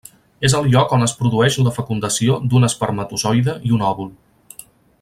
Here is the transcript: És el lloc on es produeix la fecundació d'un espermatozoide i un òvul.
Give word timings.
És 0.47 0.53
el 0.59 0.69
lloc 0.75 0.95
on 0.97 1.05
es 1.07 1.13
produeix 1.19 1.57
la 1.67 1.73
fecundació 1.75 2.39
d'un 2.53 2.67
espermatozoide 2.69 3.55
i 3.69 3.75
un 3.79 3.85
òvul. 3.91 4.11